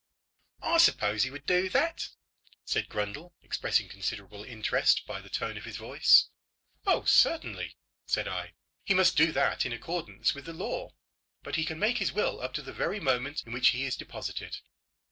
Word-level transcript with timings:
"I 0.63 0.79
suppose 0.79 1.21
he 1.21 1.29
would 1.29 1.45
do 1.45 1.69
that," 1.69 2.09
said 2.65 2.89
Grundle, 2.89 3.35
expressing 3.43 3.87
considerable 3.87 4.43
interest 4.43 5.05
by 5.05 5.21
the 5.21 5.29
tone 5.29 5.57
of 5.59 5.63
his 5.65 5.77
voice. 5.77 6.29
"Oh, 6.87 7.03
certainly," 7.03 7.77
said 8.07 8.27
I; 8.27 8.53
"he 8.83 8.95
must 8.95 9.15
do 9.15 9.31
that 9.33 9.63
in 9.63 9.71
accordance 9.73 10.33
with 10.33 10.45
the 10.45 10.53
law. 10.53 10.95
But 11.43 11.55
he 11.55 11.65
can 11.65 11.77
make 11.77 11.99
his 11.99 12.13
will 12.13 12.41
up 12.41 12.55
to 12.55 12.63
the 12.63 12.73
very 12.73 12.99
moment 12.99 13.43
in 13.45 13.51
which 13.53 13.67
he 13.67 13.83
is 13.85 13.95
deposited." 13.95 14.57